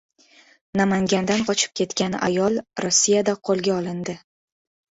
[0.79, 4.21] Namangandan qochib ketgan ayol Rossiyada qo‘lga olindi